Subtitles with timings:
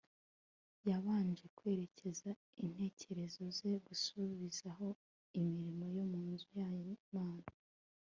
[0.89, 2.29] yabanje kwerekeza
[2.65, 4.87] intekerezo ze gusubizaho
[5.39, 7.47] imirimo yo mu nzu y'imana